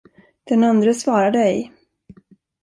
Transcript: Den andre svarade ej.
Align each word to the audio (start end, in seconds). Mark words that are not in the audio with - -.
Den 0.49 0.63
andre 0.63 0.93
svarade 0.93 1.39
ej. 1.39 1.71